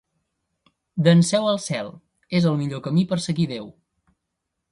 [1.07, 1.91] D'Enseu al cel:
[2.41, 3.71] és el millor camí per seguir Déu.